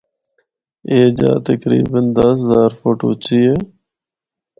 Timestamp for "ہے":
3.49-3.55